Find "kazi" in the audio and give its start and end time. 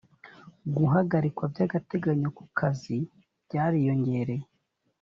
2.57-2.95